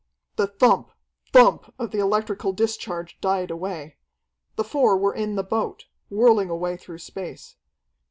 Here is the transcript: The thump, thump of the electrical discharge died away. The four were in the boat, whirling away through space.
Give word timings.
The 0.35 0.47
thump, 0.47 0.89
thump 1.31 1.71
of 1.77 1.91
the 1.91 1.99
electrical 1.99 2.53
discharge 2.53 3.21
died 3.21 3.51
away. 3.51 3.97
The 4.55 4.63
four 4.63 4.97
were 4.97 5.13
in 5.13 5.35
the 5.35 5.43
boat, 5.43 5.85
whirling 6.09 6.49
away 6.49 6.75
through 6.75 6.97
space. 6.97 7.55